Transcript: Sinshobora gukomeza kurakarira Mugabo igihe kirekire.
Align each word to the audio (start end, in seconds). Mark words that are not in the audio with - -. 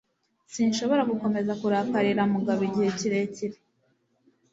Sinshobora 0.53 1.03
gukomeza 1.11 1.51
kurakarira 1.61 2.21
Mugabo 2.33 2.61
igihe 2.69 2.89
kirekire. 2.99 3.57